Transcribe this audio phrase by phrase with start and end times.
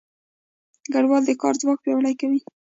[0.91, 2.39] کډوال د کار ځواک پیاوړی کوي.